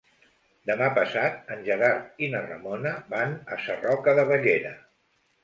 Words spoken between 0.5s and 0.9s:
Demà